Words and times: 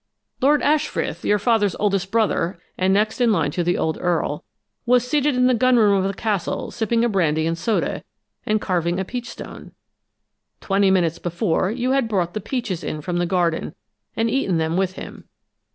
"Lord 0.41 0.63
Ashfrith, 0.63 1.23
your 1.23 1.37
father's 1.37 1.75
oldest 1.75 2.09
brother, 2.09 2.57
and 2.75 2.91
next 2.91 3.21
in 3.21 3.31
line 3.31 3.51
to 3.51 3.63
the 3.63 3.77
old 3.77 3.99
Earl, 4.01 4.43
was 4.83 5.07
seated 5.07 5.35
in 5.35 5.45
the 5.45 5.53
gun 5.53 5.77
room 5.77 5.93
of 6.01 6.05
the 6.07 6.13
castle, 6.15 6.71
sipping 6.71 7.05
a 7.05 7.07
brandy 7.07 7.45
and 7.45 7.55
soda, 7.55 8.03
and 8.43 8.59
carving 8.59 8.99
a 8.99 9.05
peach 9.05 9.29
stone. 9.29 9.73
Twenty 10.59 10.89
minutes 10.89 11.19
before, 11.19 11.69
you 11.69 11.91
had 11.91 12.07
brought 12.09 12.33
the 12.33 12.41
peaches 12.41 12.83
in 12.83 13.01
from 13.01 13.17
the 13.17 13.27
garden, 13.27 13.75
and 14.15 14.27
eaten 14.27 14.57
them 14.57 14.75
with 14.75 14.93
him. 14.93 15.25